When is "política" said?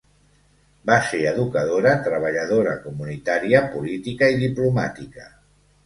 3.79-4.35